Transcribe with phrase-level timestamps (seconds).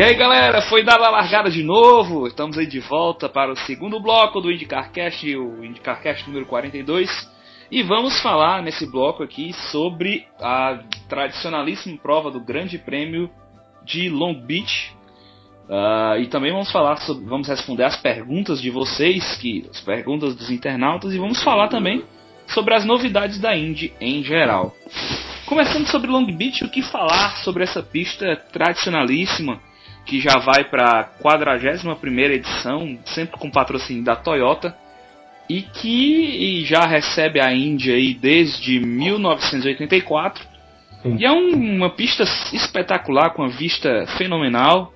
[0.00, 3.56] E aí galera, foi dada a largada de novo, estamos aí de volta para o
[3.66, 7.30] segundo bloco do IndyCarCast, o IndyCarCast número 42.
[7.70, 13.28] E vamos falar nesse bloco aqui sobre a tradicionalíssima prova do Grande Prêmio
[13.84, 14.90] de Long Beach.
[15.68, 20.34] Uh, e também vamos falar sobre, vamos responder as perguntas de vocês, que as perguntas
[20.34, 22.02] dos internautas, e vamos falar também
[22.46, 24.74] sobre as novidades da Indy em geral.
[25.44, 29.60] Começando sobre Long Beach, o que falar sobre essa pista tradicionalíssima
[30.04, 34.74] que já vai para a 41 edição, sempre com patrocínio da Toyota,
[35.48, 40.44] e que já recebe a Índia aí desde 1984.
[41.02, 41.16] Sim.
[41.18, 44.92] E é um, uma pista espetacular, com a vista fenomenal.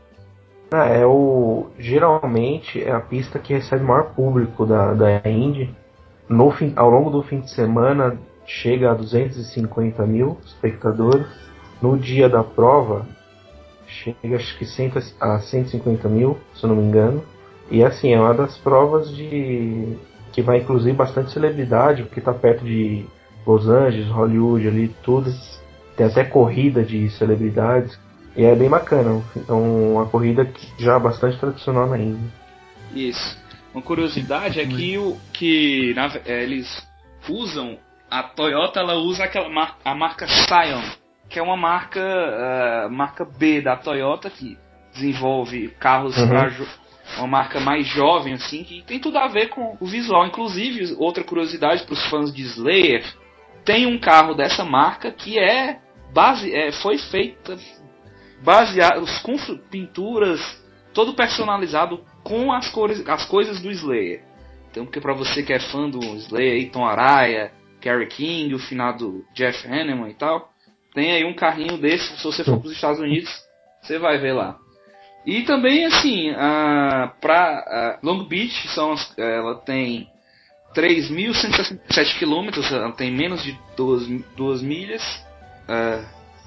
[0.73, 5.75] É, é o, geralmente é a pista que recebe o maior público da, da Indy.
[6.29, 11.27] No fim, ao longo do fim de semana chega a 250 mil espectadores.
[11.83, 13.07] No dia da prova,
[13.95, 14.67] chega acho que
[15.21, 17.25] a 150 mil, se eu não me engano.
[17.71, 19.97] E assim, é uma das provas de
[20.33, 23.07] que vai incluir bastante celebridade, porque está perto de
[23.47, 25.33] Los Angeles, Hollywood ali, tudo.
[25.97, 27.99] Tem até corrida de celebridades.
[28.37, 29.23] E é bem bacana.
[29.37, 32.33] Então, uma corrida que já é bastante tradicional na Índia.
[32.93, 33.39] Isso.
[33.73, 36.87] Uma curiosidade é que, o, que na, é, eles
[37.29, 37.79] usam
[38.11, 39.49] a Toyota ela usa aquela
[39.85, 40.83] a marca Scion,
[41.35, 44.57] que é uma marca uh, marca B da Toyota que
[44.93, 46.29] desenvolve carros uhum.
[46.29, 46.53] para
[47.19, 50.25] uma marca mais jovem assim que tem tudo a ver com o visual.
[50.25, 53.05] Inclusive outra curiosidade para os fãs de Slayer
[53.65, 55.81] tem um carro dessa marca que é
[56.13, 57.59] base é, foi feita
[58.41, 59.37] baseado com
[59.69, 60.41] pinturas
[60.93, 64.23] todo personalizado com as cores as coisas do Slayer.
[64.71, 69.25] Então porque para você que é fã do Slayer, Tom Araya, Kerry King, o finado
[69.35, 70.54] Jeff Hanneman e tal,
[70.95, 73.29] tem aí um carrinho desse, se você for para os Estados Unidos,
[73.83, 74.57] você vai ver lá.
[75.27, 76.33] E também, assim,
[77.21, 80.09] para Long Beach, são, ela tem
[80.75, 85.03] 3.167 quilômetros, ela tem menos de 2, milhas.
[85.69, 86.05] Uh,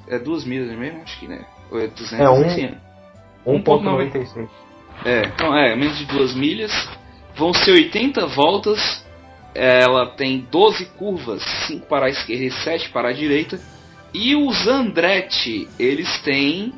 [0.08, 1.02] é 2 milhas mesmo?
[1.02, 1.46] Acho que, né?
[1.70, 2.14] Ou é 200?
[2.14, 2.30] É
[3.46, 4.50] 1.96.
[5.06, 6.72] É, então, é, menos de 2 milhas.
[7.36, 9.06] Vão ser 80 voltas.
[9.56, 13.60] Ela tem 12 curvas, 5 para a esquerda e 7 para a direita
[14.18, 16.74] e os Andretti, eles têm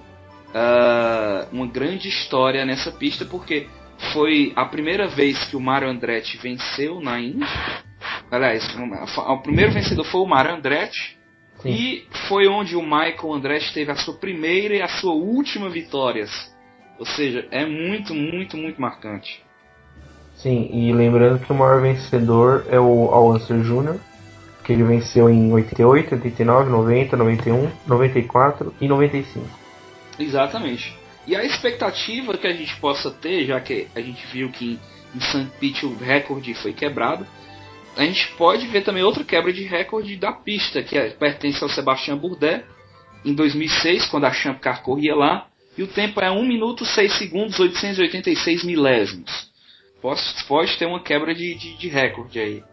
[0.49, 3.65] uh, uma grande história nessa pista porque
[4.11, 7.45] foi a primeira vez que o Mario Andretti venceu na Indy.
[8.29, 8.67] Aliás,
[9.17, 11.17] o primeiro vencedor foi o Mario Andretti.
[11.61, 11.69] Sim.
[11.69, 16.29] E foi onde o Michael Andretti teve a sua primeira e a sua última vitórias.
[16.97, 19.41] Ou seja, é muito, muito, muito marcante.
[20.35, 23.99] Sim, e lembrando que o maior vencedor é o Al Unser Jr.,
[24.69, 29.49] que ele venceu em 88, 89, 90, 91, 94 e 95.
[30.19, 30.95] Exatamente.
[31.25, 34.79] E a expectativa que a gente possa ter, já que a gente viu que
[35.15, 35.47] em St.
[35.59, 37.25] Pete o recorde foi quebrado,
[37.97, 41.69] a gente pode ver também outra quebra de recorde da pista, que é, pertence ao
[41.69, 42.61] Sebastian Bourdais,
[43.25, 47.17] em 2006, quando a Champ Car corria lá, e o tempo é 1 minuto 6
[47.17, 49.49] segundos 886 milésimos.
[49.99, 52.63] Pode, pode ter uma quebra de, de, de recorde aí.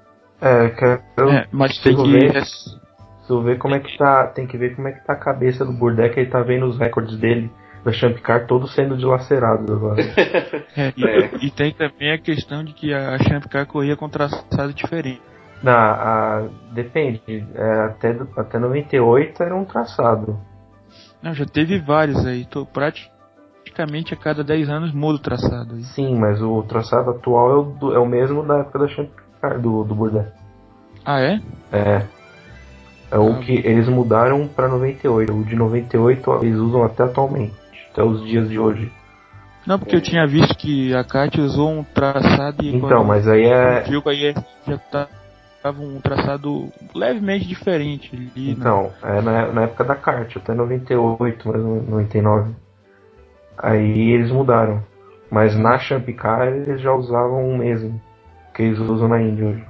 [0.41, 4.57] É, quero, é, mas tem que ver, preciso ver como é que tá, tem que
[4.57, 7.51] ver como é que tá a cabeça do Burdeck, ele tá vendo os recordes dele
[7.85, 10.03] da Champ Car todos sendo dilacerados agora.
[10.77, 11.31] é, e, é.
[11.41, 15.23] e, tem também a questão de que a Champ Car corria com traçado diferente.
[15.63, 17.47] Não, a, depende.
[17.55, 20.39] É, até, até 98 era um traçado.
[21.23, 22.45] Não, já teve vários aí.
[22.45, 25.77] Tô praticamente a cada 10 anos muda o traçado.
[25.77, 25.85] Aí.
[25.85, 29.11] Sim, mas o traçado atual é o, é o mesmo da época da Champ
[29.55, 30.29] do, do Burdett.
[31.05, 31.41] Ah, é?
[31.73, 32.03] É.
[33.11, 35.33] É o ah, que eles mudaram para 98.
[35.33, 37.55] O de 98 eles usam até atualmente,
[37.93, 38.91] até os dias de hoje.
[39.67, 43.45] Não, porque eu tinha visto que a Kat usou um traçado e Então, mas aí
[43.45, 43.81] é.
[43.83, 44.35] Viu aí
[44.67, 44.79] já
[45.63, 48.49] tava um traçado levemente diferente ali.
[48.49, 48.57] Né?
[48.59, 49.19] Então, né?
[49.19, 52.55] é na, na, época da kart, até 98, mas 99.
[53.59, 54.83] Aí eles mudaram.
[55.31, 58.01] Mas na Champ Car eles já usavam o mesmo
[58.57, 59.65] que eles usam na Índia hoje.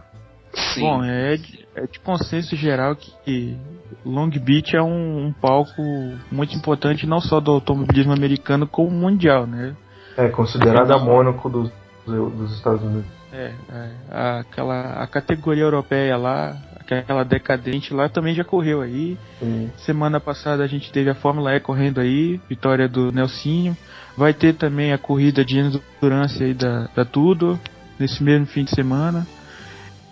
[0.55, 0.81] Sim.
[0.81, 3.59] Bom, é de, é de consenso geral que
[4.05, 5.83] Long Beach é um, um, palco
[6.31, 9.75] muito importante não só do automobilismo americano como mundial, né?
[10.17, 11.71] É considerado a Mônaco dos,
[12.07, 13.11] dos Estados Unidos.
[13.33, 19.19] É, é, aquela a categoria europeia lá, aquela decadente lá também já correu aí.
[19.41, 19.71] Sim.
[19.77, 23.77] Semana passada a gente teve a Fórmula E correndo aí, vitória do Nelsinho.
[24.17, 27.61] Vai ter também a corrida de endurance aí da, da Tudo
[27.99, 29.27] nesse mesmo fim de semana.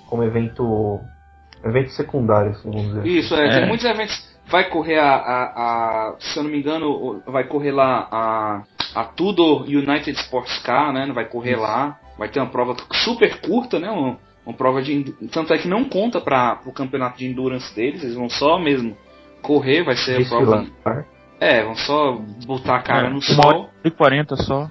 [0.08, 1.00] Como evento.
[1.64, 3.06] Evento secundário, assim, vamos dizer.
[3.06, 3.60] Isso, é, é.
[3.60, 4.34] tem muitos eventos.
[4.46, 5.44] Vai correr a, a,
[6.10, 8.62] a, Se eu não me engano, vai correr lá a,
[8.94, 11.10] a Tudor United Sports Car, né?
[11.14, 11.62] Vai correr Isso.
[11.62, 11.98] lá.
[12.18, 13.90] Vai ter uma prova super curta, né?
[13.90, 15.04] Uma, uma prova de.
[15.32, 18.96] Tanto é que não conta para o campeonato de endurance deles, eles vão só mesmo
[19.40, 20.66] correr, vai ser a prova.
[21.40, 22.12] É, vão só
[22.46, 23.36] botar a cara é, no sol.
[23.44, 24.70] Uma hora e 40 só.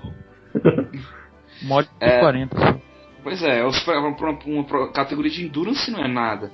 [1.64, 2.83] uma hora e é, 40 só.
[3.24, 4.00] Pois é, para
[4.46, 6.52] uma, categoria de endurance não é nada.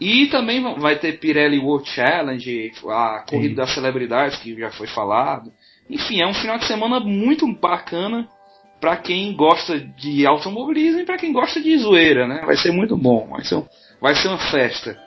[0.00, 5.52] E também vai ter Pirelli World Challenge, a Corrida das Celebridades, que já foi falado.
[5.88, 8.28] Enfim, é um final de semana muito bacana
[8.80, 12.42] para quem gosta de automobilismo e para quem gosta de zoeira, né?
[12.44, 13.62] Vai ser muito bom, vai ser,
[14.00, 14.98] vai ser uma festa.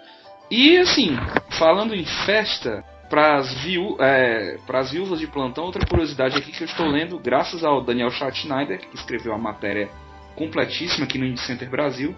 [0.50, 1.16] E assim,
[1.60, 4.58] falando em festa, para as viú é,
[4.92, 8.96] viúvas de plantão, outra curiosidade aqui que eu estou lendo, graças ao Daniel Schattschneider, que
[8.96, 9.90] escreveu a matéria
[10.38, 12.16] completíssima aqui no Indie Center Brasil.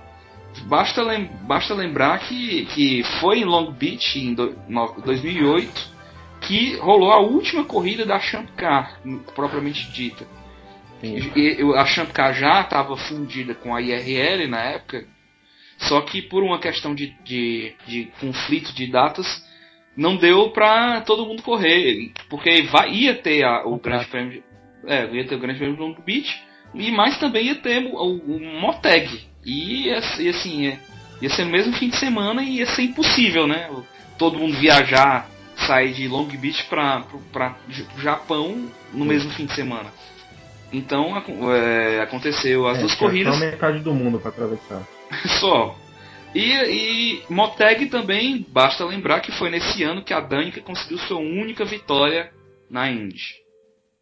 [0.63, 6.00] Basta, lem basta lembrar que, que foi em Long Beach, em do, no, 2008,
[6.42, 9.00] que rolou a última corrida da Champ Car,
[9.33, 10.27] propriamente dita.
[11.01, 15.06] E, e, a Champ Car já estava fundida com a IRL na época,
[15.77, 19.48] só que por uma questão de, de, de conflito de datas,
[19.95, 24.44] não deu para todo mundo correr, porque vai, ia ter a, o grande prêmio,
[24.86, 27.98] é, ia ter o grande prêmio de Long Beach, e mais também ia ter o,
[27.98, 29.27] o Moteg.
[29.45, 30.80] E, e assim, ia,
[31.21, 33.69] ia ser no mesmo fim de semana e ia ser impossível, né?
[34.18, 37.06] Todo mundo viajar, sair de Long Beach para
[37.95, 39.89] o Japão no mesmo fim de semana.
[40.71, 41.16] Então
[41.51, 43.36] é, aconteceu as é, duas corridas.
[43.36, 44.88] Só metade do mundo para atravessar.
[45.39, 45.75] só.
[46.36, 51.18] E, e Moteg também, basta lembrar que foi nesse ano que a Danica conseguiu sua
[51.18, 52.31] única vitória
[52.69, 53.39] na Indy.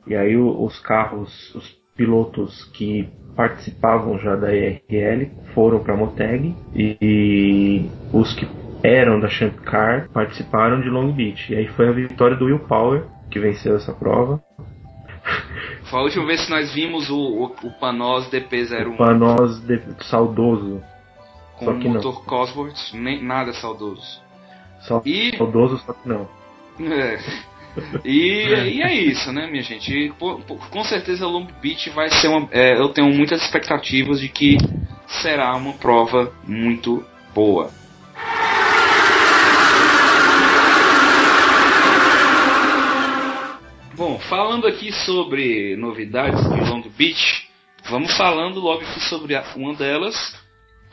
[0.06, 6.56] E aí os carros, os pilotos que participavam já da IRL foram para a Moteg
[6.74, 8.48] e, e, os que
[8.84, 11.52] eram da Champ Car participaram de Long Beach.
[11.52, 14.42] E aí foi a vitória do Will Power que venceu essa prova.
[15.90, 18.94] Foi a última vez que nós vimos o, o, o Panos DP01.
[18.94, 20.82] O Panos de, saudoso.
[21.58, 22.22] Com só que o motor não.
[22.26, 24.22] Cosworth, nem nada saudoso.
[24.82, 25.36] Só e...
[25.38, 26.28] Saudoso, só que não.
[26.80, 27.18] É.
[28.03, 29.91] E, e, é isso, né, minha gente?
[29.91, 32.47] E, com certeza Long Beach vai ser uma.
[32.51, 34.57] É, eu tenho muitas expectativas de que
[35.21, 37.71] será uma prova muito boa.
[43.95, 47.50] Bom, falando aqui sobre novidades de Long Beach,
[47.89, 50.15] vamos falando logo aqui sobre uma delas.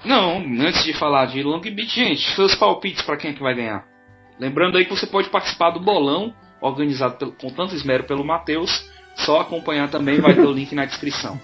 [0.04, 3.54] Não, antes de falar de Long Beach, gente, seus palpites para quem é que vai
[3.54, 3.84] ganhar.
[4.38, 6.34] Lembrando aí que você pode participar do bolão
[6.64, 8.88] organizado pelo, com tanto esmero pelo Matheus.
[9.16, 11.40] Só acompanhar também, vai ter o link na descrição.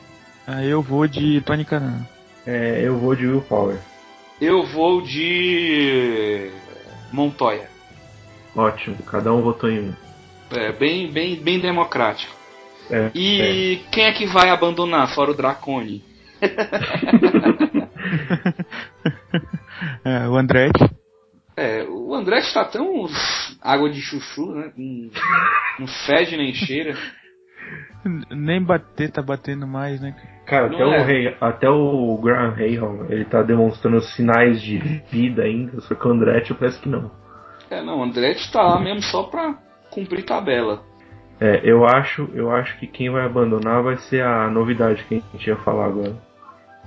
[0.46, 2.06] Ah, eu vou de Tony Canan.
[2.46, 3.78] É, eu vou de Will Power.
[4.40, 6.50] Eu vou de
[7.12, 7.68] Montoya.
[8.56, 9.94] Ótimo, cada um votou em um.
[10.50, 12.34] É, bem, bem, bem democrático.
[12.90, 13.76] É, e é.
[13.92, 16.02] quem é que vai abandonar, fora o Dracone?
[20.04, 20.99] é, o Andretti.
[21.60, 23.04] É, o André está tão
[23.60, 24.72] água de chuchu, né?
[25.78, 26.96] Não, fede nem cheira.
[28.30, 30.16] Nem bater tá batendo mais, né?
[30.46, 30.86] Cara, até, é.
[30.86, 34.78] o Rei, até o Graham Rahal, ele tá demonstrando sinais de
[35.10, 37.10] vida ainda, só que o Andretti parece que não.
[37.68, 39.58] É, não, o Andretti tá lá mesmo só pra
[39.90, 40.82] cumprir tabela.
[41.38, 45.36] É, eu acho, eu acho que quem vai abandonar vai ser a novidade que a
[45.36, 46.16] gente ia falar agora.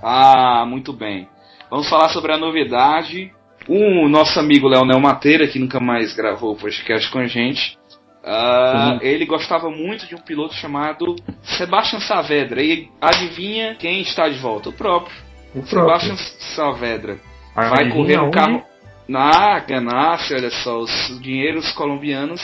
[0.01, 1.29] Ah, muito bem.
[1.69, 3.31] Vamos falar sobre a novidade
[3.67, 7.77] o nosso amigo Leonel Mateira, que nunca mais gravou o podcast com a gente,
[8.23, 11.15] uh, ele gostava muito de um piloto chamado
[11.57, 12.61] Sebastian Saavedra.
[12.61, 14.69] E adivinha quem está de volta?
[14.69, 15.15] O próprio.
[15.55, 16.15] O Sebastian
[16.55, 17.17] Saavedra.
[17.55, 18.63] Ah, Vai correr no carro.
[19.07, 22.41] Na Ganassi, olha só, os dinheiros colombianos,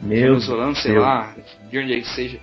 [0.00, 1.04] venezuelanos, sei Deus.
[1.04, 1.34] lá,
[1.70, 2.38] de onde é que seja,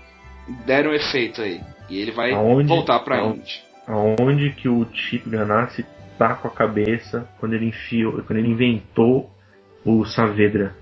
[0.65, 1.59] deram efeito aí.
[1.89, 3.61] E ele vai aonde, voltar pra Indy.
[3.87, 5.83] Aonde que o Chip Ganassi
[6.17, 9.29] tá com a cabeça quando ele enfiou, quando ele inventou
[9.85, 10.75] o Saavedra.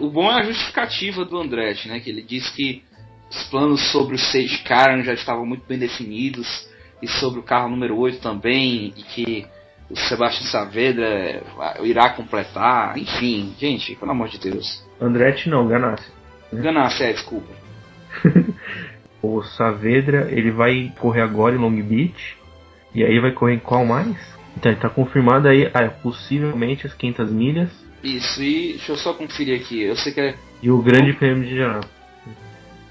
[0.00, 2.00] O bom é a justificativa do Andretti, né?
[2.00, 2.82] Que ele disse que
[3.30, 6.68] os planos sobre o Sage Karan já estavam muito bem definidos
[7.02, 9.46] e sobre o carro número 8 também, e que
[9.90, 11.42] o Sebastião Saavedra eh,
[11.84, 14.84] irá completar, enfim, gente, pelo amor de Deus.
[15.00, 16.10] Andretti não, Ganassi.
[16.52, 16.62] Né?
[16.62, 17.52] Ganassi, é, desculpa.
[19.22, 22.36] o Saavedra, ele vai correr agora em Long Beach,
[22.94, 24.37] e aí vai correr em qual mais?
[24.58, 27.70] Então, está confirmado aí, ah, possivelmente as 500 milhas.
[28.02, 29.82] Isso, e deixa eu só conferir aqui.
[29.82, 30.34] Eu sei que é.
[30.60, 31.88] E o Grande Prêmio de Indianápolis.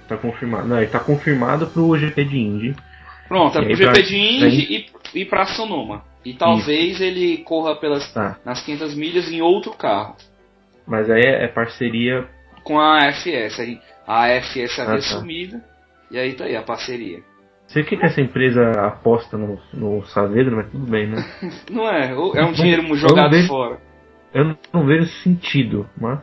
[0.07, 0.65] Tá confirmado.
[0.65, 2.75] Não, ele tá confirmado pro GP de Indy.
[3.27, 6.05] Pronto, é pro GP pra, de Indy e, e pra Sonoma.
[6.23, 7.03] E talvez Isso.
[7.03, 8.39] ele corra pelas tá.
[8.45, 10.15] nas 500 milhas em outro carro.
[10.87, 12.25] Mas aí é, é parceria
[12.63, 13.59] com a FS.
[14.07, 15.61] A FS havia ah, tá.
[16.11, 17.19] E aí tá aí a parceria.
[17.67, 21.17] Sei que essa empresa aposta no, no Saavedra, mas tudo bem, né?
[21.69, 23.77] não é, é um dinheiro jogado vejo, fora.
[24.33, 26.19] Eu não vejo sentido, mas.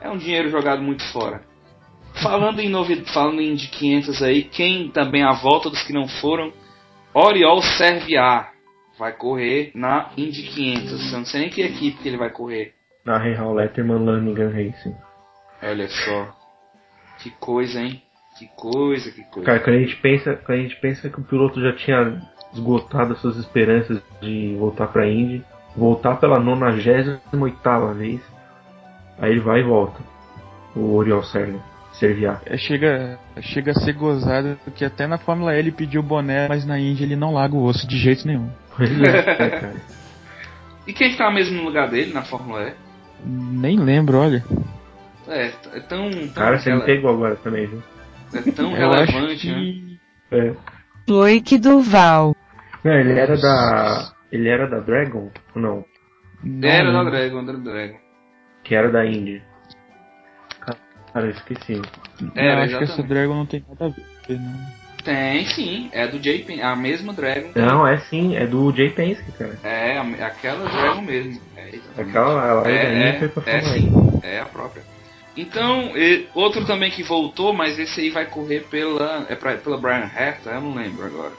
[0.00, 1.42] É um dinheiro jogado muito fora.
[2.22, 6.08] Falando em novidade, falando em de 500 aí, quem também a volta dos que não
[6.08, 6.52] foram,
[7.14, 8.52] Oriol Serviar
[8.98, 11.12] vai correr na Indy 500.
[11.12, 12.74] Eu não sei nem que equipe que ele vai correr.
[13.04, 14.94] Na Real Letterman Lannigan Racing.
[15.62, 16.36] Olha só.
[17.22, 18.02] Que coisa, hein?
[18.38, 19.46] Que coisa, que coisa.
[19.46, 22.20] Cara, quando a gente pensa, quando a gente pensa que o piloto já tinha
[22.52, 25.44] esgotado as suas esperanças de voltar para Indy,
[25.76, 28.20] voltar pela 98 vez,
[29.18, 30.00] aí ele vai e volta.
[30.74, 31.72] O Oriol Serra.
[31.92, 32.40] Serviar.
[32.46, 36.48] É, chega, chega a ser gozado que até na Fórmula E ele pediu o boné,
[36.48, 38.48] mas na Indy ele não larga o osso de jeito nenhum.
[38.74, 39.76] Pois é, cara.
[40.86, 42.74] E quem está mesmo no lugar dele na Fórmula E?
[43.24, 44.44] Nem lembro, olha.
[45.28, 46.10] É, é tão.
[46.10, 47.82] tão cara, você me pegou agora também, viu?
[48.34, 49.50] É tão relevante, que...
[49.50, 49.98] né?
[50.30, 50.54] É.
[51.08, 52.34] Loic Duval.
[52.84, 54.12] Não, ele era da.
[54.30, 55.30] Ele era da Dragon?
[55.54, 55.84] Não.
[56.42, 57.98] não era da Dragon, da Dragon.
[58.64, 59.42] Que era da Indy.
[61.12, 61.80] Cara, eu esqueci.
[62.34, 64.82] É, acho que essa Dragon não tem nada a ver, não.
[65.04, 67.50] Tem sim, é do J Penske, a mesma Dragon.
[67.56, 69.58] Não, é sim, é do J Penske, cara.
[69.64, 71.40] É, aquela Dragon mesmo.
[71.56, 74.82] É, aquela, ela é, é, foi pra é, sim, é a própria.
[75.36, 79.26] Então, e, outro também que voltou, mas esse aí vai correr pela.
[79.28, 81.32] É pra, pela Brian Herta, eu não lembro agora.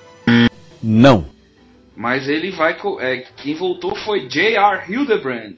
[0.82, 1.26] Não.
[1.96, 2.76] Mas ele vai.
[3.00, 4.92] É, quem voltou foi J.R.
[4.92, 5.58] Hildebrand.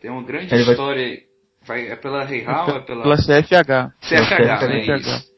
[0.00, 1.26] Tem uma grande ele história aí.
[1.66, 2.68] Vai, é pela Real?
[2.76, 3.02] É pela...
[3.02, 3.92] pela CFH.
[4.00, 5.36] CFH, é isso.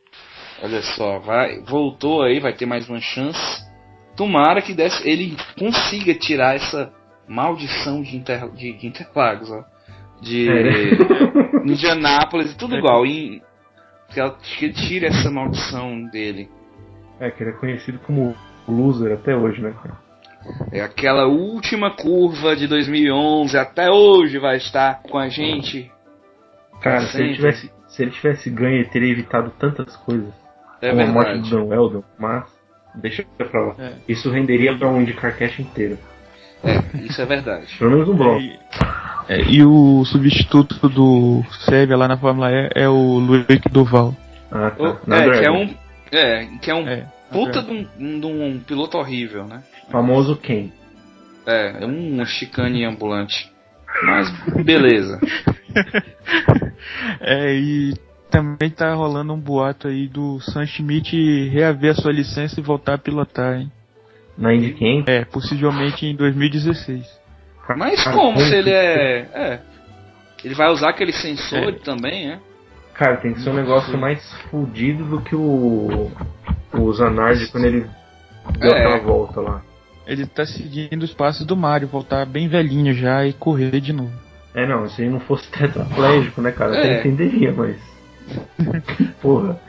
[0.62, 3.66] Olha só, vai, voltou aí, vai ter mais uma chance.
[4.16, 6.92] Tomara que desse, ele consiga tirar essa
[7.28, 9.64] maldição de, Inter, de, de Interlagos, ó.
[10.20, 10.90] De é.
[11.64, 12.78] Indianápolis, tudo é.
[12.78, 13.02] igual.
[13.02, 16.48] Que ele tire essa maldição dele.
[17.20, 18.34] É, que ele é conhecido como
[18.66, 19.96] loser até hoje, né, cara?
[20.72, 25.90] É aquela última curva de 2011, até hoje vai estar com a gente
[26.80, 30.32] Cara, se ele, tivesse, se ele tivesse ganho, ele teria evitado tantas coisas.
[30.80, 31.10] É como verdade.
[31.10, 32.44] a morte do Dan Weldon, mas
[32.94, 33.74] deixa pra lá.
[33.78, 33.92] É.
[34.08, 35.98] Isso renderia pra um Indicar Cash inteiro.
[36.62, 37.76] É, isso é verdade.
[37.78, 38.40] Pelo menos um bloco.
[38.40, 38.58] É,
[39.28, 44.14] e o substituto do Sérvia lá na Fórmula E é o Luiz Duval.
[44.50, 44.82] Ah, tá.
[44.82, 45.74] O, é, que é um,
[46.12, 49.62] é, que é um é, puta de um, de um, piloto horrível, né?
[49.90, 50.72] Famoso quem?
[51.46, 53.50] É, é um chicane ambulante.
[54.02, 54.30] Mas
[54.64, 55.20] beleza.
[57.20, 57.94] é, e
[58.30, 62.94] também tá rolando um boato aí do Sam Schmidt reaver a sua licença e voltar
[62.94, 63.70] a pilotar, hein?
[64.36, 65.04] Na Indy quem?
[65.06, 67.17] É, possivelmente em 2016.
[67.76, 69.18] Mas como se ele é.
[69.34, 69.60] É.
[70.44, 71.72] Ele vai usar aquele sensor é.
[71.72, 72.38] também, é?
[72.94, 74.20] Cara, tem que ser um negócio mais
[74.50, 76.10] fodido do que o.
[76.72, 77.86] O Zanardi quando ele
[78.58, 78.78] deu é.
[78.78, 79.62] aquela volta lá.
[80.06, 84.12] Ele tá seguindo os passos do Mario, voltar bem velhinho já e correr de novo.
[84.54, 86.74] É, não, se ele não fosse tetraplégico, né, cara?
[86.74, 86.78] É.
[86.78, 87.76] Até entenderia, mas.
[89.20, 89.60] Porra.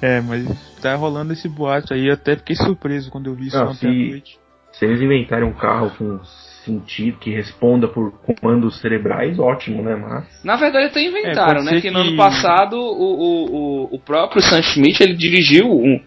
[0.00, 0.46] É, mas
[0.80, 3.86] tá rolando esse boato aí, até fiquei surpreso quando eu vi isso não, ontem se,
[3.86, 4.38] à noite.
[4.78, 6.20] Se eles inventarem um carro com
[6.64, 9.96] sentido, que responda por comandos cerebrais, ótimo, né?
[9.96, 10.44] Mas.
[10.44, 11.70] Na verdade até inventaram, é, né?
[11.72, 16.00] Que, que, no ano passado o, o, o, o próprio Sam Schmidt ele dirigiu um,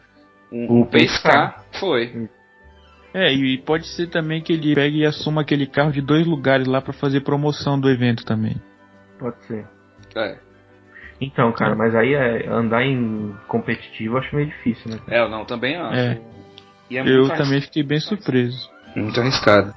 [0.51, 1.66] um, um Pescar.
[1.80, 2.30] Foi.
[3.13, 6.68] É, e pode ser também que ele pegue e assuma aquele carro de dois lugares
[6.68, 8.56] lá para fazer promoção do evento também.
[9.20, 9.66] Pode ser.
[10.16, 10.38] É.
[11.20, 15.00] Então, cara, mas aí é, andar em competitivo eu acho meio difícil, né?
[15.10, 16.00] É, eu não, também acho.
[16.00, 16.22] É.
[16.98, 18.69] é eu também fiquei bem surpreso.
[18.95, 19.74] Muito arriscado.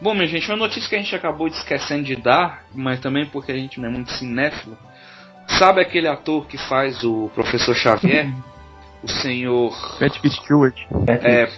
[0.00, 3.26] Bom, minha gente, uma notícia que a gente acabou de esquecendo de dar, mas também
[3.26, 4.78] porque a gente não é muito cinéfilo.
[5.58, 8.28] Sabe aquele ator que faz o Professor Xavier?
[9.02, 9.98] o senhor.
[9.98, 10.76] Patrick Stewart.
[11.06, 11.48] É,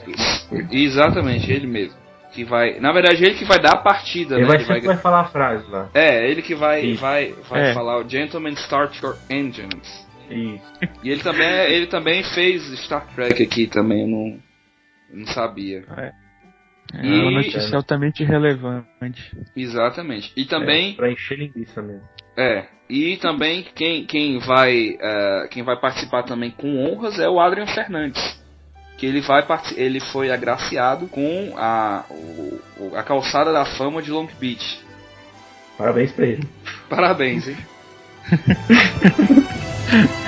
[0.70, 1.98] exatamente, ele mesmo.
[2.32, 2.78] Que vai.
[2.78, 4.48] Na verdade, ele que vai dar a partida, ele né?
[4.48, 4.80] Vai ele vai...
[4.80, 5.88] vai falar a frase lá.
[5.92, 7.74] É, ele que vai, vai, vai é.
[7.74, 10.08] falar o Gentleman Start Your Engines.
[10.30, 10.62] Isso.
[11.02, 14.38] E ele também, ele também fez Star Trek aqui também, não,
[15.12, 15.84] não sabia.
[15.96, 16.12] É.
[16.92, 17.20] É e...
[17.20, 19.36] uma notícia altamente relevante.
[19.56, 20.32] Exatamente.
[20.36, 20.92] E também.
[20.92, 22.02] É, pra encher linguiça mesmo.
[22.36, 22.66] É.
[22.88, 27.66] E também quem, quem, vai, uh, quem vai participar também com honras é o Adrian
[27.66, 28.40] Fernandes.
[28.98, 32.60] Que ele, vai ele foi agraciado com a, o,
[32.96, 34.80] a calçada da fama de Long Beach.
[35.78, 36.46] Parabéns pra ele.
[36.88, 37.56] Parabéns, hein?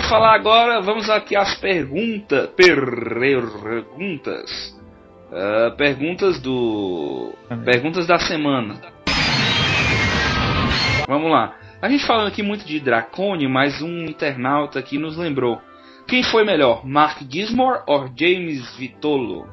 [0.00, 2.50] falar agora, vamos aqui às perguntas.
[2.50, 3.44] Perguntas.
[5.30, 7.32] Uh, perguntas do.
[7.64, 8.80] Perguntas da semana.
[11.08, 11.56] Vamos lá.
[11.82, 15.60] A gente falando aqui muito de Dracone, mas um internauta aqui nos lembrou.
[16.06, 19.48] Quem foi melhor, Mark Gismore ou James Vitolo?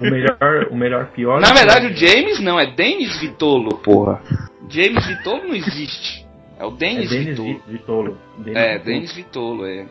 [0.00, 1.40] o melhor, o melhor pior.
[1.40, 4.22] Na verdade, o James não, é Dennis Vitolo, porra.
[4.68, 6.21] James Vitolo não existe.
[6.62, 7.62] É o Dennis, é Vitolo.
[7.66, 8.18] Vitolo.
[8.38, 8.84] Dennis é, Vitolo.
[8.84, 9.86] Dennis Vitolo, é.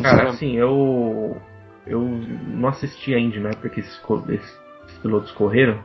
[0.00, 1.36] Cara, assim, eu.
[1.84, 3.50] Eu não assisti ainda, né?
[3.60, 5.82] Porque esses, esses pilotos correram.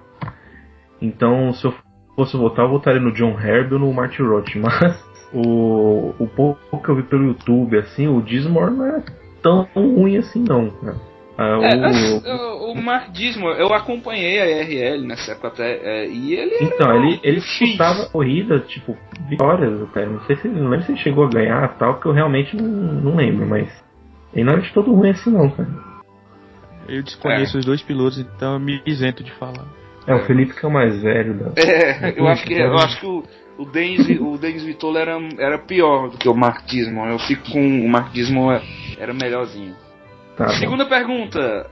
[1.01, 1.73] Então, se eu
[2.15, 4.53] fosse votar, eu votaria no John Herb ou no Martin Roth.
[4.61, 5.03] Mas
[5.33, 9.03] o, o pouco que eu vi pelo YouTube, assim, o Dismore não é
[9.41, 10.65] tão ruim assim, não.
[10.83, 10.95] Né?
[11.37, 16.35] Ah, é, o, o Mark Dismore, eu acompanhei a RL nessa época até, é, e
[16.35, 18.95] ele Então, ele, ele disputava corrida, tipo,
[19.27, 20.05] vitórias até.
[20.05, 22.67] Não sei se não lembro se ele chegou a ganhar tal, que eu realmente não,
[22.67, 23.67] não lembro, mas
[24.33, 25.69] ele não é de todo ruim assim não, cara.
[26.87, 27.59] Eu desconheço é.
[27.61, 29.65] os dois pilotos, então eu me isento de falar.
[30.05, 31.61] É, o Felipe que é o mais velho da.
[31.61, 33.23] É, eu acho que eu acho que o,
[33.57, 37.05] o Denis, o Denis Vitola era, era pior do que o Marquismo.
[37.05, 38.51] Eu fico com o Marquismo
[38.99, 39.75] era melhorzinho.
[40.37, 41.69] Tá Segunda pergunta.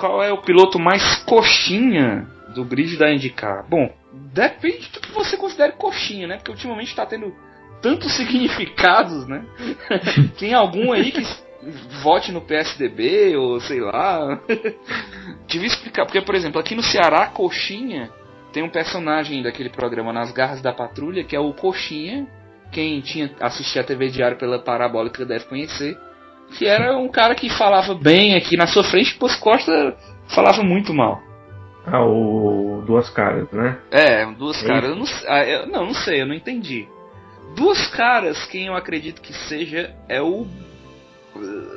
[0.00, 3.66] Qual é o piloto mais coxinha do grid da IndyCar?
[3.68, 3.92] Bom,
[4.32, 6.36] depende do que você considere coxinha, né?
[6.36, 7.34] Porque ultimamente está tendo
[7.82, 9.44] tantos significados, né?
[10.38, 11.22] Tem algum aí que
[12.02, 14.40] vote no PSDB ou sei lá.
[15.46, 18.10] Devia explicar, porque por exemplo, aqui no Ceará, coxinha
[18.52, 22.26] tem um personagem daquele programa Nas Garras da Patrulha, que é o Coxinha.
[22.72, 25.98] Quem tinha assistido a TV Diário pela Parabólica deve conhecer.
[26.56, 29.96] Que era um cara que falava bem aqui na sua frente, pois Costa
[30.28, 31.20] falava muito mal.
[31.86, 33.78] Ah, o Duas Caras, né?
[33.90, 34.90] É, Duas é Caras.
[34.90, 36.86] Eu não, ah, eu, não, não sei, eu não entendi.
[37.56, 40.46] Duas Caras, quem eu acredito que seja, é o.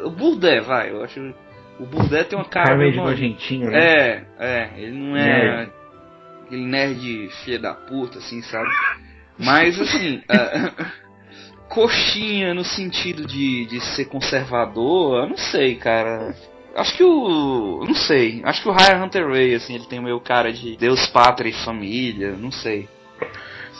[0.03, 0.91] O Burdé, vai.
[0.91, 1.33] Eu acho.
[1.79, 2.67] O Burdé tem uma cara.
[2.67, 3.79] Cara meio argentino, né?
[3.79, 4.69] É, é.
[4.77, 5.63] Ele não é.
[5.63, 5.69] é
[6.45, 8.69] aquele nerd filha da puta, assim, sabe?
[9.37, 10.85] Mas, assim, uh,
[11.71, 16.35] coxinha no sentido de, de ser conservador, eu não sei, cara.
[16.75, 17.83] Acho que o.
[17.85, 18.41] Não sei.
[18.43, 21.49] Acho que o Ryan Hunter Ray, assim, ele tem o meu cara de Deus, pátria
[21.49, 22.87] e família, não sei.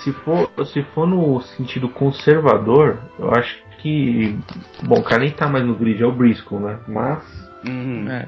[0.03, 4.37] Se for, se for no sentido conservador, eu acho que.
[4.83, 6.79] Bom, o cara nem tá mais no grid, é o Briscoe, né?
[6.87, 7.23] Mas.
[7.65, 8.09] Uhum.
[8.09, 8.27] É.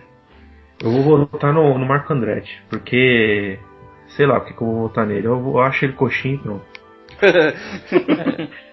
[0.81, 3.59] Eu vou votar no, no Marco Andretti, porque
[4.15, 5.27] Sei lá porque que eu vou votar nele.
[5.27, 6.65] Eu, eu acho ele coxinho pronto.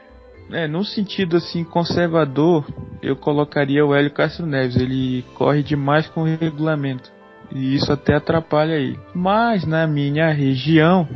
[0.53, 2.67] é, num sentido assim conservador,
[3.03, 4.77] eu colocaria o Hélio Castro Neves.
[4.77, 7.11] Ele corre demais com o regulamento.
[7.53, 8.99] E isso até atrapalha ele.
[9.15, 11.09] Mas na minha região,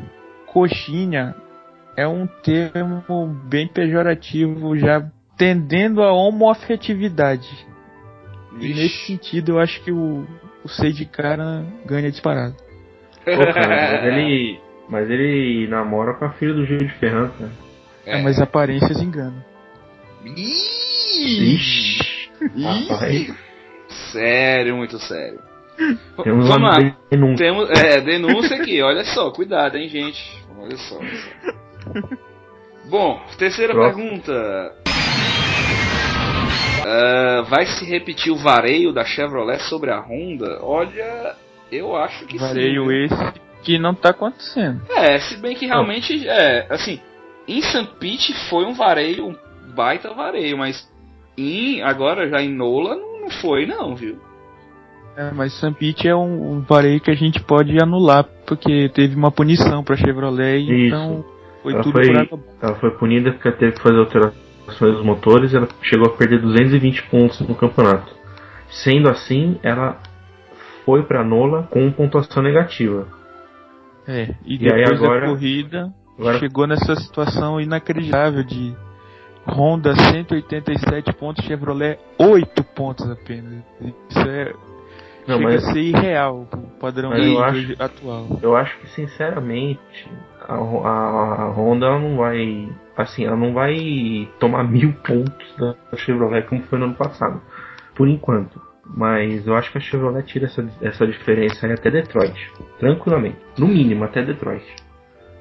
[0.47, 1.35] coxinha
[1.97, 5.05] é um termo bem pejorativo, já
[5.37, 7.49] tendendo a homoafetividade.
[8.61, 10.27] E nesse sentido eu acho que o,
[10.64, 12.55] o Sei de cara ganha disparado.
[13.25, 14.61] Pô, cara, mas ele.
[14.88, 17.31] Mas ele namora com a filha do Gil de Ferran,
[18.05, 18.19] cara.
[18.19, 19.43] É, mas aparências enganam.
[20.25, 21.59] Ixi!
[22.57, 23.35] Ixi.
[24.12, 25.40] Sério, muito sério.
[26.23, 26.97] Temos Vamos lá.
[27.11, 27.47] Denúncia.
[27.47, 30.23] Temos, é, denúncia aqui, olha só, cuidado, hein, gente.
[30.57, 30.99] Olha só.
[30.99, 32.17] Olha só.
[32.88, 33.97] Bom, terceira Pronto.
[33.97, 34.75] pergunta.
[36.85, 40.59] Uh, vai se repetir o vareio da Chevrolet sobre a Honda?
[40.61, 41.35] Olha,
[41.73, 42.87] eu acho que Vareio sim.
[42.87, 44.83] Vareio esse que não tá acontecendo.
[44.90, 47.01] É, se bem que realmente, é, assim,
[47.46, 47.88] em St.
[47.98, 49.37] Pete foi um vareio, um
[49.74, 50.88] baita vareio, mas
[51.37, 54.18] em, agora já em Nola não foi não, viu?
[55.16, 55.72] É, mas St.
[55.78, 59.96] Pete é um, um, vareio que a gente pode anular, porque teve uma punição pra
[59.96, 60.87] Chevrolet, Isso.
[60.87, 61.24] então
[61.62, 65.52] foi ela tudo foi, por Ela foi punida porque teve que fazer alterações dos motores
[65.52, 68.12] e ela chegou a perder 220 pontos no campeonato.
[68.68, 69.98] Sendo assim, ela
[70.85, 73.07] foi para Nola com pontuação negativa.
[74.07, 76.38] É, e, e depois agora, da corrida agora...
[76.38, 78.74] chegou nessa situação inacreditável de
[79.46, 83.62] Honda 187 pontos, Chevrolet 8 pontos apenas.
[83.81, 84.55] Isso é
[85.27, 88.27] não, chega mas, a ser irreal o padrão acho, atual.
[88.42, 89.81] Eu acho que sinceramente
[90.40, 96.46] a, a, a Honda não vai assim, ela não vai tomar mil pontos da Chevrolet
[96.46, 97.40] como foi no ano passado,
[97.94, 98.61] por enquanto.
[98.87, 102.53] Mas eu acho que a Chevrolet tira essa, essa diferença aí até Detroit.
[102.79, 103.38] Tranquilamente.
[103.59, 104.64] No mínimo, até Detroit.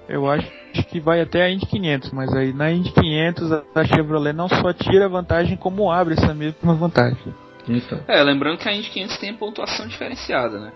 [0.07, 0.51] Eu acho
[0.89, 4.73] que vai até a Indy 500, mas aí na Indy 500 a Chevrolet não só
[4.73, 7.33] tira vantagem, como abre essa mesma vantagem.
[7.67, 7.99] Então.
[8.07, 10.71] É, lembrando que a Indy 500 tem pontuação diferenciada, né?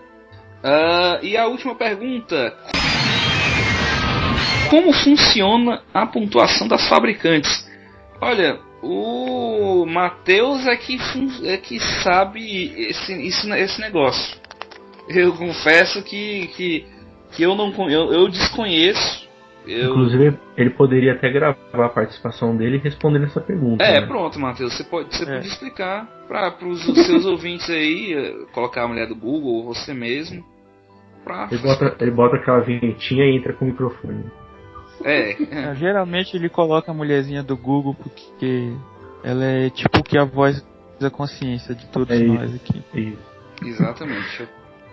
[0.64, 2.56] Uh, e a última pergunta:
[4.70, 7.68] como funciona a pontuação das fabricantes?
[8.20, 10.98] Olha, o Matheus é que,
[11.44, 14.36] é que sabe esse, esse, esse negócio.
[15.08, 16.86] Eu confesso que, que,
[17.32, 19.17] que eu não eu, eu desconheço.
[19.68, 19.90] Eu...
[19.90, 23.84] Inclusive, ele poderia até gravar a participação dele respondendo essa pergunta.
[23.84, 24.06] É, né?
[24.06, 24.74] pronto, Matheus.
[24.74, 25.34] Você pode, você É.
[25.34, 29.92] pode explicar para os seus ouvintes aí, eh, colocar a mulher do Google ou você
[29.92, 30.42] mesmo.
[31.22, 31.48] Pra...
[31.52, 34.24] Ele bota, ele bota aquela vinhetinha e entra com o microfone.
[35.04, 38.72] É, É, geralmente ele coloca a mulherzinha do Google porque
[39.22, 40.64] ela é tipo que a voz
[40.98, 42.82] da consciência de todos É nós aqui.
[42.94, 43.18] Isso.
[43.64, 44.48] exatamente.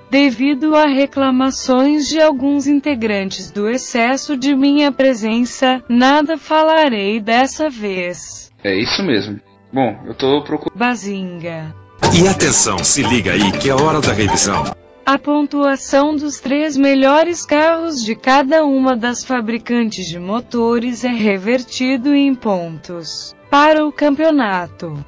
[0.10, 8.52] Devido a reclamações de alguns integrantes do excesso de minha presença, nada falarei dessa vez.
[8.64, 9.40] É isso mesmo.
[9.74, 10.78] Bom, eu tô procurando.
[10.78, 11.76] Bazinga.
[12.14, 14.64] E atenção, se liga aí que é hora da revisão.
[15.06, 22.14] A pontuação dos três melhores carros de cada uma das fabricantes de motores é revertido
[22.14, 25.06] em pontos para o campeonato.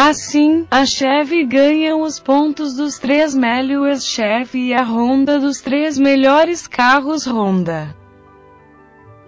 [0.00, 5.98] Assim, a Chevy ganha os pontos dos três melhores Chevy e a Honda dos três
[5.98, 7.96] melhores carros Honda.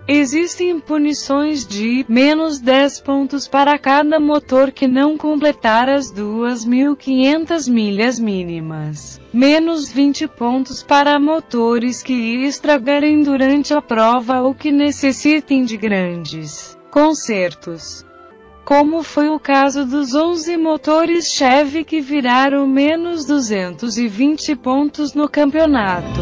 [0.07, 8.21] Existem punições de menos 10 pontos para cada motor que não completar as 2.500 milhas
[8.21, 9.21] mínimas.
[9.33, 16.79] Menos 20 pontos para motores que estragarem durante a prova ou que necessitem de grandes
[16.93, 18.09] consertos.
[18.71, 26.21] Como foi o caso dos 11 motores Chevy que viraram menos 220 pontos no campeonato.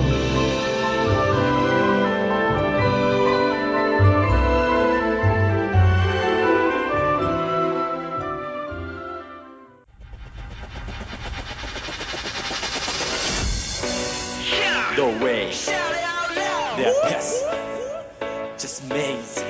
[18.58, 19.44] Just amazing.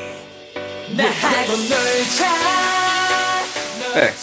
[3.94, 4.14] É.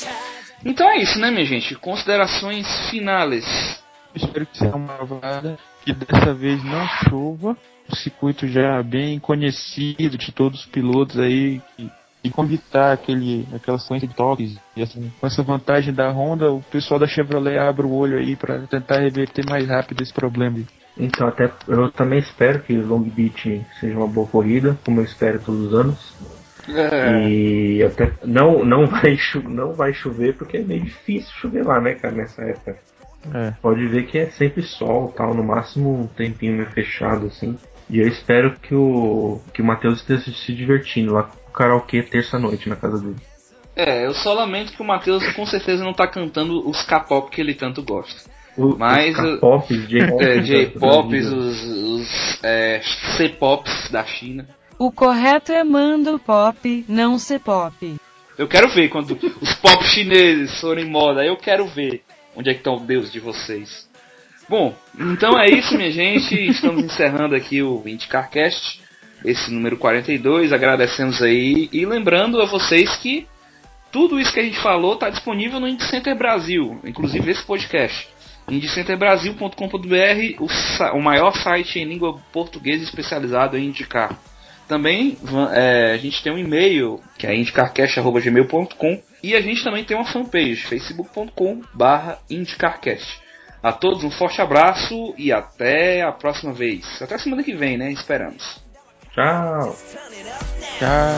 [0.64, 1.76] Então é isso, né, minha gente?
[1.76, 3.84] Considerações finais.
[4.16, 7.58] Espero que seja uma vaga que dessa vez não chova.
[7.88, 11.92] O circuito já bem conhecido de todos os pilotos aí que
[12.26, 16.60] e convitar aquele, aquela sequência de toques e assim, com essa vantagem da Honda, o
[16.72, 20.58] pessoal da Chevrolet abre o olho aí para tentar reverter mais rápido esse problema.
[20.98, 25.40] Então até eu também espero que Long Beach seja uma boa corrida, como eu espero
[25.40, 26.16] todos os anos.
[26.70, 31.80] É, E até não não vai não vai chover porque é meio difícil chover lá,
[31.80, 32.78] né, cara, nessa época.
[33.34, 33.52] É.
[33.62, 37.58] Pode ver que é sempre sol, tal, no máximo um tempinho meio fechado assim.
[37.90, 42.02] E eu espero que o que o Matheus esteja se divertindo lá com o karaokê
[42.04, 43.16] terça noite na casa dele.
[43.76, 47.42] é, eu só lamento que o Matheus com certeza não tá cantando os K-pop que
[47.42, 48.30] ele tanto gosta.
[48.58, 52.82] O, Mas, os K-pops, J-pop, É, J-pops, da- os, os é,
[53.18, 54.48] C-pops da China.
[54.78, 57.96] O correto é mando pop, não ser pop.
[58.38, 61.26] Eu quero ver quando os pop chineses forem moda.
[61.26, 62.04] Eu quero ver
[62.36, 63.88] onde é que estão o Deus de vocês.
[64.50, 66.36] Bom, então é isso, minha gente.
[66.36, 68.82] Estamos encerrando aqui o IndyCarCast,
[69.24, 70.52] esse número 42.
[70.52, 71.70] Agradecemos aí.
[71.72, 73.26] E lembrando a vocês que
[73.94, 78.10] tudo isso que a gente falou está disponível no Indy Center Brasil, inclusive esse podcast.
[78.50, 79.56] IndyCenterBrasil.com.br,
[80.40, 84.20] o, o maior site em língua portuguesa especializado em indicar.
[84.68, 85.18] Também
[85.54, 90.06] é, a gente tem um e-mail que é indicarcast.gmail.com e a gente também tem uma
[90.06, 93.20] fanpage, facebook.com barra indicarcast.
[93.62, 97.02] A todos um forte abraço e até a próxima vez.
[97.02, 97.92] Até semana que vem, né?
[97.92, 98.64] Esperamos.
[99.14, 99.76] Tchau.
[100.80, 101.16] Tchau.